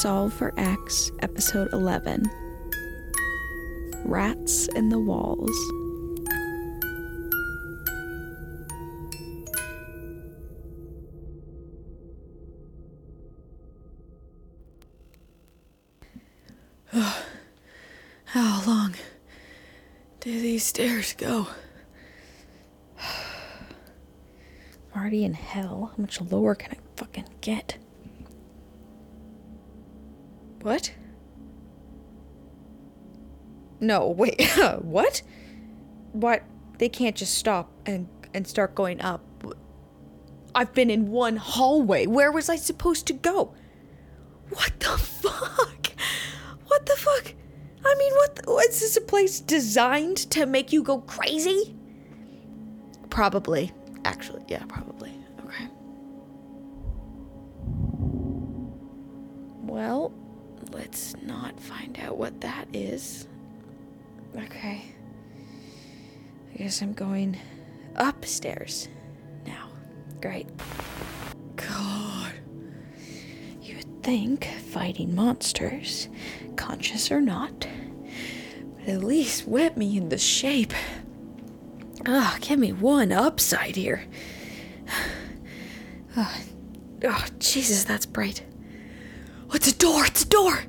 [0.00, 2.30] Solve for X, Episode 11
[4.04, 5.50] Rats in the Walls.
[18.26, 18.94] How long
[20.20, 21.48] do these stairs go?
[23.00, 23.06] I'm
[25.00, 25.90] already in hell.
[25.96, 27.78] How much lower can I fucking get?
[30.62, 30.92] What?
[33.80, 34.42] No, wait.
[34.80, 35.22] what?
[36.12, 36.42] What?
[36.78, 39.22] They can't just stop and and start going up.
[40.54, 42.06] I've been in one hallway.
[42.06, 43.54] Where was I supposed to go?
[44.50, 45.92] What the fuck?
[46.66, 47.34] What the fuck?
[47.84, 48.36] I mean, what?
[48.36, 51.76] The, is this a place designed to make you go crazy?
[53.10, 53.72] Probably.
[54.04, 55.12] Actually, yeah, probably.
[55.44, 55.68] Okay.
[59.62, 60.12] Well,
[60.88, 63.28] let's not find out what that is.
[64.34, 64.82] Okay.
[66.54, 67.36] I guess I'm going
[67.94, 68.88] upstairs
[69.46, 69.68] now.
[70.22, 70.48] Great.
[71.56, 72.32] God.
[73.60, 76.08] You would think fighting monsters,
[76.56, 77.66] conscious or not,
[78.78, 80.72] would at least whip me into shape.
[82.06, 84.04] Ugh, give me one upside here.
[86.16, 86.40] Oh,
[87.04, 88.42] oh, Jesus, that's bright.
[89.50, 90.62] Oh, it's a door, it's a door!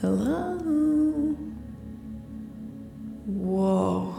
[0.00, 0.54] Hello?
[3.26, 4.14] Whoa.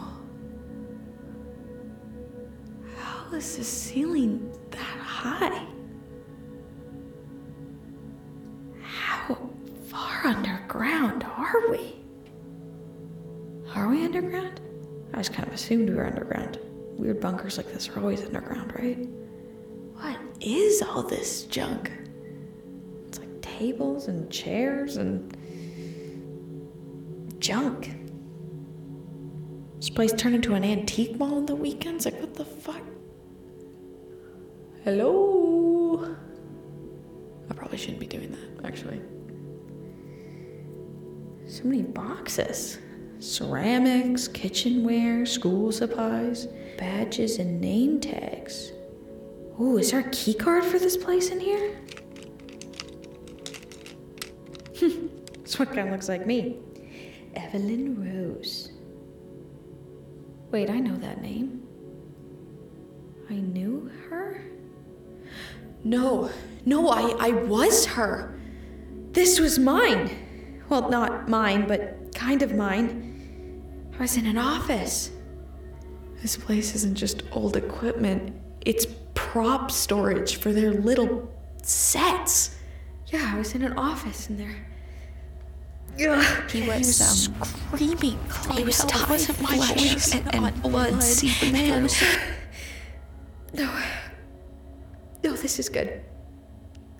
[2.96, 5.66] How is the ceiling that high?
[8.82, 9.36] How
[9.88, 11.96] far underground are we?
[13.74, 14.60] Are we underground?
[15.12, 16.60] I just kind of assumed we were underground.
[17.00, 18.98] Weird bunkers like this are always underground, right?
[19.94, 21.90] What is all this junk?
[23.08, 25.34] It's like tables and chairs and
[27.38, 27.90] junk.
[29.78, 32.04] This place turned into an antique mall on the weekends?
[32.04, 32.82] Like, what the fuck?
[34.84, 36.14] Hello?
[37.48, 39.00] I probably shouldn't be doing that, actually.
[41.46, 42.78] So many boxes
[43.20, 48.72] ceramics, kitchenware, school supplies, badges, and name tags.
[49.60, 51.76] Ooh, is there a key card for this place in here?
[55.42, 56.56] this one kind of looks like me.
[57.34, 58.70] Evelyn Rose.
[60.50, 61.66] Wait, I know that name.
[63.28, 64.42] I knew her?
[65.84, 66.30] No,
[66.64, 68.38] no, I, I was her.
[69.12, 70.62] This was mine.
[70.68, 73.90] Well, not mine, but kind of mine.
[73.98, 75.10] I was in an office.
[76.22, 78.34] This place isn't just old equipment,
[78.66, 81.32] it's prop storage for their little
[81.62, 82.56] sets.
[83.06, 84.66] Yeah, I was in an office in there.
[86.08, 88.18] Ugh, He was, um, screaming.
[88.52, 92.18] He was It tied wasn't my flesh voice and- and, and blood blood seeping seeping.
[93.54, 93.70] No.
[95.24, 96.00] No, this is good.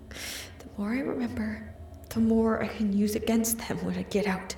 [0.09, 1.73] The more I remember,
[2.09, 4.55] the more I can use against them when I get out.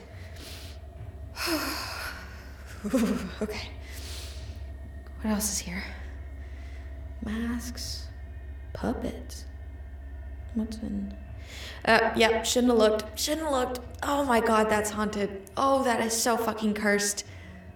[3.42, 3.70] okay.
[5.24, 5.84] What else is here?
[7.24, 8.08] Masks,
[8.74, 9.46] puppets.
[10.54, 11.16] What's in?
[11.86, 13.18] Uh, yep, shouldn't have looked.
[13.18, 13.80] Shouldn't have looked.
[14.04, 15.50] Oh my god, that's haunted.
[15.56, 17.24] Oh, that is so fucking cursed.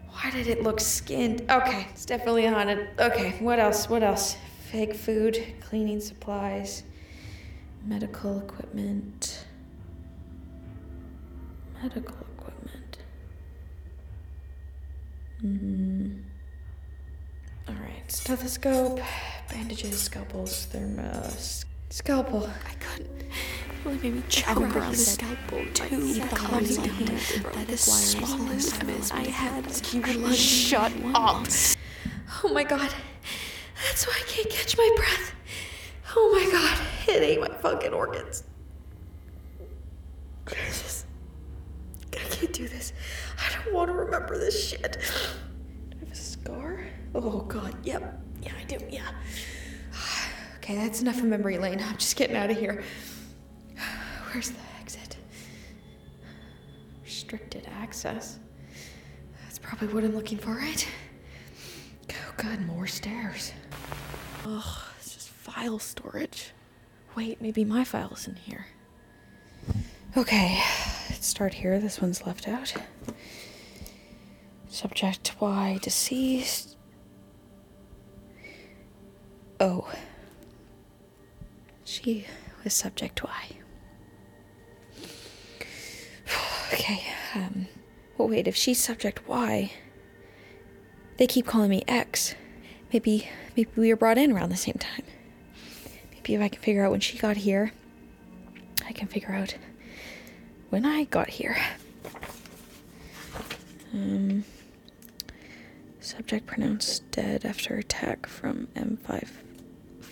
[0.10, 1.50] Why did it look skinned?
[1.50, 2.90] Okay, it's definitely haunted.
[3.00, 3.88] Okay, what else?
[3.88, 4.36] What else?
[4.70, 6.84] Fake food, cleaning supplies,
[7.86, 9.46] medical equipment.
[11.82, 12.98] Medical equipment.
[15.40, 16.27] Hmm.
[18.08, 19.02] Stethoscope,
[19.50, 21.66] bandages, scalpels, thermos.
[21.90, 22.50] Scalpel.
[22.66, 23.22] I couldn't.
[23.22, 23.28] It
[23.86, 26.14] really made me choke around he the scalpel like too.
[26.14, 29.70] seven Calming a hand by the smallest miss I had.
[30.34, 31.48] shut up.
[32.44, 32.94] Oh my god.
[33.86, 35.34] That's why I can't catch my breath.
[36.16, 36.80] Oh my god.
[37.14, 38.44] It ate my fucking organs.
[40.48, 41.06] I just.
[42.14, 42.94] I can't do this.
[43.38, 44.94] I don't want to remember this shit.
[44.94, 46.86] Do I have a scar?
[47.18, 47.76] Oh god.
[47.84, 48.22] Yep.
[48.44, 48.78] Yeah, I do.
[48.90, 49.10] Yeah.
[50.58, 51.80] Okay, that's enough of memory lane.
[51.82, 52.84] I'm just getting out of here.
[54.34, 55.16] Where's the exit?
[57.06, 58.38] Restricted access.
[59.44, 60.86] That's probably what I'm looking for, right?
[62.12, 63.54] Oh god, more stairs.
[64.46, 66.52] Ugh, it's just file storage.
[67.16, 68.68] Wait, maybe my file's in here.
[70.18, 70.62] Okay,
[71.10, 71.80] let's start here.
[71.80, 72.74] This one's left out.
[74.68, 76.77] Subject Y deceased.
[79.60, 79.90] O.
[81.84, 82.26] She
[82.64, 83.58] was subject Y.
[86.74, 87.04] okay,
[87.36, 87.68] um,
[88.18, 89.72] well, wait, if she's subject Y,
[91.18, 92.36] they keep calling me X.
[92.94, 95.04] Maybe, maybe we were brought in around the same time.
[96.14, 97.72] Maybe if I can figure out when she got here,
[98.86, 99.56] I can figure out
[100.70, 101.58] when I got here.
[103.94, 104.44] Um,
[106.00, 108.68] subject pronounced dead after attack from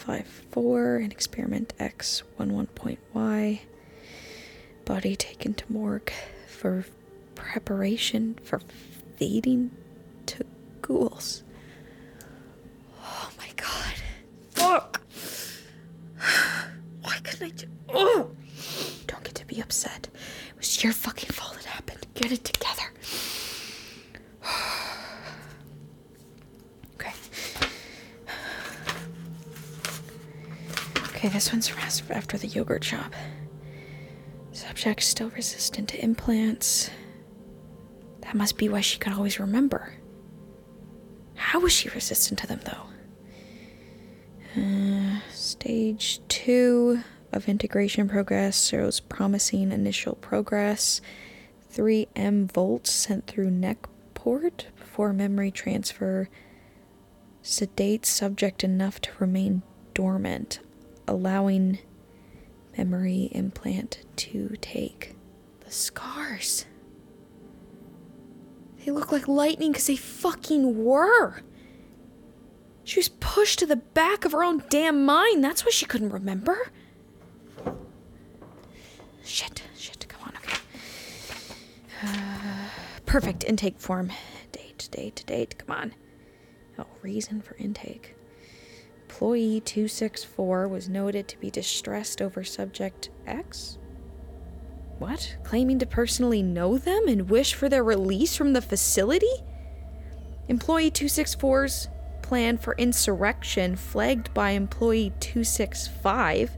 [0.07, 3.61] M554 in experiment X11.Y.
[4.85, 6.11] Body taken to morgue
[6.47, 6.85] for
[7.33, 8.59] preparation for
[9.17, 9.71] feeding
[10.27, 10.43] to
[10.81, 11.43] ghouls.
[13.03, 13.93] Oh my god.
[14.51, 15.01] Fuck!
[17.01, 17.67] Why couldn't I do.
[17.89, 18.29] Oh!
[19.07, 20.07] Don't get to be upset.
[20.49, 22.05] It was your fucking fault it happened.
[22.13, 22.83] Get it together.
[26.95, 27.13] okay.
[31.25, 31.81] Okay, this one's from
[32.15, 33.15] after the yogurt shop.
[34.51, 36.91] Subject still resistant to implants.
[38.21, 39.95] That must be why she could always remember.
[41.33, 44.61] How was she resistant to them, though?
[44.61, 46.99] Uh, stage two
[47.31, 51.01] of integration progress shows promising initial progress.
[51.73, 56.29] 3M volts sent through neck port before memory transfer.
[57.41, 59.63] Sedate subject enough to remain
[59.95, 60.59] dormant,
[61.07, 61.79] allowing
[62.77, 65.15] memory implant to take.
[65.61, 66.65] The scars.
[68.83, 71.41] They look like lightning because they fucking were.
[72.83, 75.43] She was pushed to the back of her own damn mind.
[75.43, 76.71] That's why she couldn't remember.
[79.23, 80.57] Shit, shit, come on, okay.
[82.03, 82.69] Uh,
[83.07, 84.11] perfect intake form.
[84.51, 85.95] Date, date, date, come on.
[86.77, 88.15] Oh, reason for intake.
[89.15, 93.77] Employee 264 was noted to be distressed over subject X?
[94.99, 95.37] What?
[95.41, 99.31] Claiming to personally know them and wish for their release from the facility?
[100.49, 101.87] Employee 264's
[102.23, 106.57] plan for insurrection flagged by employee 265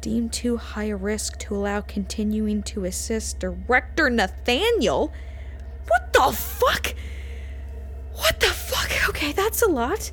[0.00, 5.12] deemed too high a risk to allow continuing to assist director Nathaniel?
[5.86, 6.96] What the fuck?
[8.14, 9.08] What the fuck?
[9.10, 10.10] Okay, that's a lot.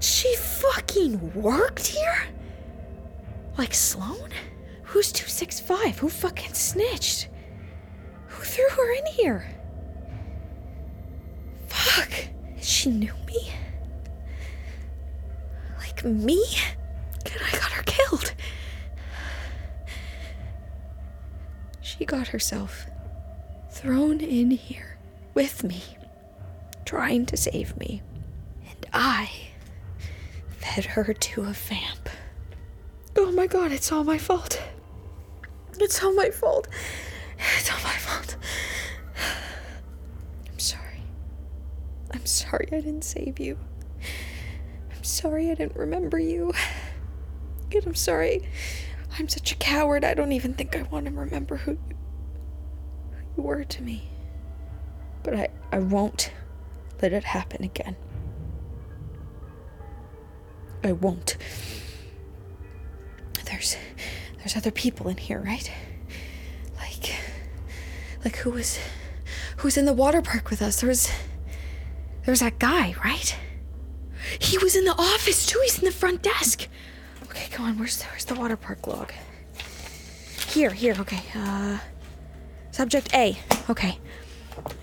[0.00, 2.28] She fucking worked here?
[3.56, 4.32] Like Sloane?
[4.84, 5.98] Who's 265?
[5.98, 7.28] Who fucking snitched?
[8.28, 9.54] Who threw her in here?
[11.66, 12.10] Fuck.
[12.60, 13.52] She knew me?
[15.78, 16.44] Like me?
[17.26, 18.34] And I got her killed.
[21.80, 22.86] She got herself
[23.70, 24.98] thrown in here
[25.34, 25.82] with me,
[26.84, 28.02] trying to save me.
[28.68, 29.30] And I
[30.68, 32.08] fed her to a vamp.
[33.16, 34.62] Oh my god, it's all my fault.
[35.80, 36.68] It's all my fault.
[37.56, 38.36] It's all my fault.
[40.50, 41.02] I'm sorry.
[42.12, 43.58] I'm sorry I didn't save you.
[44.94, 46.52] I'm sorry I didn't remember you.
[47.72, 48.48] And I'm sorry.
[49.18, 50.04] I'm such a coward.
[50.04, 51.96] I don't even think I want to remember who you,
[53.36, 54.08] who you were to me.
[55.22, 56.32] But I, I won't
[57.00, 57.96] let it happen again.
[60.82, 61.36] I won't.
[63.44, 63.76] There's
[64.38, 65.70] there's other people in here, right?
[66.76, 67.14] Like
[68.24, 68.78] like who was
[69.58, 70.80] who was in the water park with us?
[70.80, 71.10] There was
[72.24, 73.36] there was that guy, right?
[74.38, 75.58] He was in the office too.
[75.62, 76.68] He's in the front desk.
[77.24, 77.78] Okay, come on.
[77.78, 79.12] Where's where's the water park log?
[80.48, 80.94] Here, here.
[80.98, 81.22] Okay.
[81.34, 81.78] Uh,
[82.70, 83.36] subject A.
[83.68, 83.98] Okay.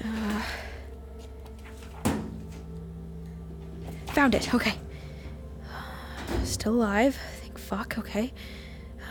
[0.03, 0.41] Uh,
[4.07, 4.53] found it.
[4.53, 4.73] Okay.
[6.45, 7.17] Still alive.
[7.41, 7.97] Think fuck.
[7.97, 8.33] Okay.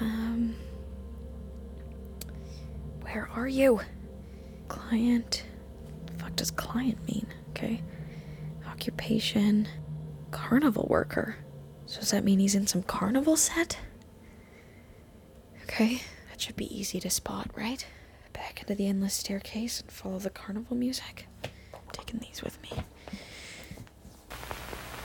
[0.00, 0.54] Um,
[3.02, 3.80] where are you?
[4.68, 5.44] Client.
[6.18, 7.26] Fuck does client mean?
[7.50, 7.82] Okay.
[8.66, 9.68] Occupation.
[10.30, 11.36] Carnival worker.
[11.86, 13.78] So does that mean he's in some carnival set?
[15.64, 17.86] Okay, that should be easy to spot, right?
[18.32, 21.26] Back into the endless staircase and follow the carnival music.
[21.92, 22.70] taking these with me.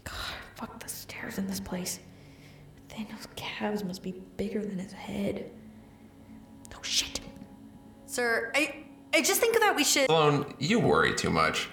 [0.03, 1.99] God, fuck the stairs in this place.
[2.89, 5.51] Nathaniel's calves must be bigger than his head.
[6.75, 7.19] Oh shit.
[8.05, 11.69] Sir, I I just think that we should Sloane, you worry too much.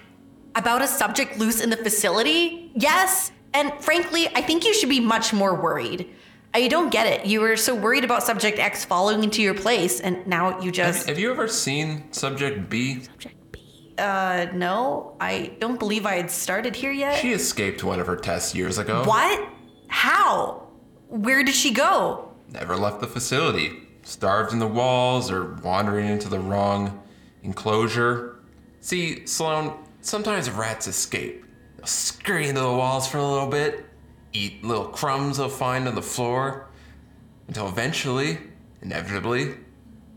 [0.55, 2.71] about a subject loose in the facility?
[2.75, 3.31] Yes.
[3.53, 6.09] And frankly, I think you should be much more worried.
[6.53, 7.25] I don't get it.
[7.25, 10.73] You were so worried about Subject X falling into your place, and now you Have,
[10.73, 11.07] just.
[11.07, 13.01] have you ever seen Subject B?
[13.01, 13.93] Subject B.
[13.97, 17.19] Uh, no, I don't believe I had started here yet.
[17.19, 19.03] She escaped one of her tests years ago.
[19.05, 19.47] what?
[19.87, 20.66] How?
[21.07, 22.31] Where did she go?
[22.51, 23.83] Never left the facility.
[24.03, 27.03] Starved in the walls or wandering into the wrong
[27.43, 28.39] enclosure.
[28.81, 31.45] See, Sloane, sometimes rats escape.
[31.77, 33.85] They'll scurry into the walls for a little bit,
[34.33, 36.67] eat little crumbs they'll find on the floor,
[37.47, 38.39] until eventually,
[38.81, 39.55] inevitably,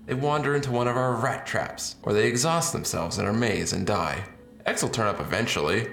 [0.07, 3.73] they wander into one of our rat traps, or they exhaust themselves in our maze
[3.73, 4.25] and die.
[4.67, 5.89] X will turn up eventually,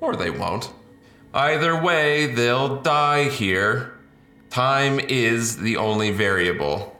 [0.00, 0.72] or they won't.
[1.32, 3.93] Either way, they'll die here.
[4.54, 6.96] Time is the only variable.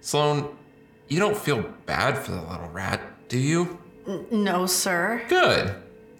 [0.00, 0.48] Sloane,
[1.06, 3.78] you don't feel bad for the little rat, do you?
[4.30, 5.22] No, sir.
[5.28, 5.74] Good.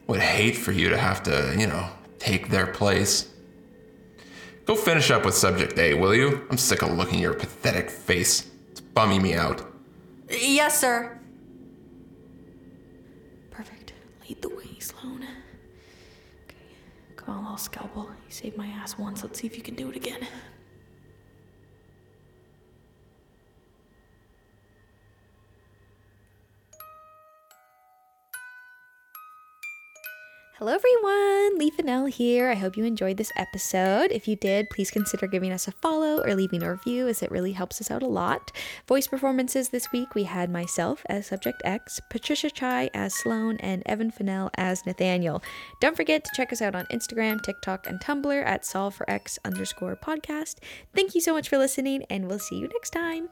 [0.09, 3.31] Would hate for you to have to, you know, take their place.
[4.67, 6.47] Go finish up with subject A, will you?
[6.51, 8.47] I'm sick of looking at your pathetic face.
[8.73, 9.73] It's bumming me out.
[10.29, 11.19] Yes, sir.
[13.51, 13.95] Perfect.
[14.29, 15.27] Lead the way, Sloane.
[17.21, 18.09] Come on, little scalpel.
[18.27, 19.23] You saved my ass once.
[19.23, 20.27] Let's see if you can do it again.
[30.61, 31.59] Hello, everyone.
[31.59, 32.51] Lee Funnell here.
[32.51, 34.13] I hope you enjoyed this episode.
[34.13, 37.31] If you did, please consider giving us a follow or leaving a review, as it
[37.31, 38.53] really helps us out a lot.
[38.87, 43.83] Voice performances this week we had myself as Subject X, Patricia Chai as Sloane, and
[43.87, 45.43] Evan Funnell as Nathaniel.
[45.81, 49.97] Don't forget to check us out on Instagram, TikTok, and Tumblr at solve X underscore
[49.97, 50.57] podcast.
[50.95, 53.31] Thank you so much for listening, and we'll see you next time.